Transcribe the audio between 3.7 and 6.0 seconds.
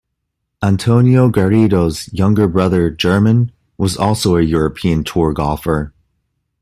was also a European Tour golfer.